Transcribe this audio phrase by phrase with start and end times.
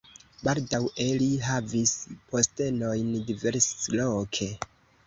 [0.45, 1.93] Baldaŭe li havis
[2.33, 4.55] postenojn diversloke.